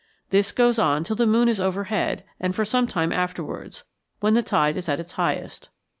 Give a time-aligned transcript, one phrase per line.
[0.31, 3.83] This goes on till the moon is overhead and for some time afterwards,
[4.19, 5.69] when the tide is at its highest.